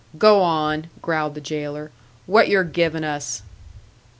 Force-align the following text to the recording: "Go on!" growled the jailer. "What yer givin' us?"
"Go 0.17 0.41
on!" 0.41 0.87
growled 0.99 1.35
the 1.35 1.41
jailer. 1.41 1.91
"What 2.25 2.47
yer 2.49 2.63
givin' 2.63 3.03
us?" 3.03 3.43